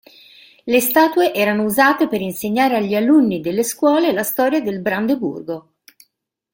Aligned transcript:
Le 0.63 0.79
statue 0.79 1.31
erano 1.31 1.63
usate 1.63 2.07
per 2.07 2.21
insegnare 2.21 2.75
agli 2.77 2.95
alunni 2.95 3.39
delle 3.39 3.61
scuole 3.61 4.11
la 4.13 4.23
storia 4.23 4.59
del 4.59 4.79
Brandeburgo. 4.81 5.73